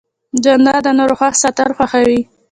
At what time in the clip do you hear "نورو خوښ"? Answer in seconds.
0.99-1.33